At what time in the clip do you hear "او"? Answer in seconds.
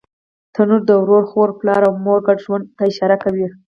1.87-1.93